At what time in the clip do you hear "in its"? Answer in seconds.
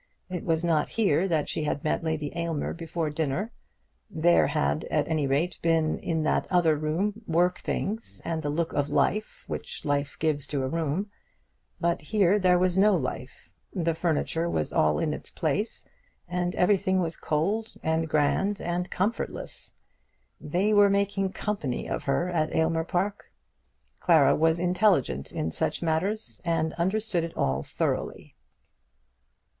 14.97-15.29